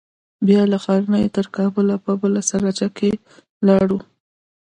بيا 0.47 0.61
له 0.71 0.77
ښرنې 0.83 1.23
تر 1.37 1.45
کابله 1.55 1.95
په 2.05 2.11
بله 2.21 2.41
سراچه 2.49 2.87
کښې 2.97 3.11
ولاړو. 3.61 3.99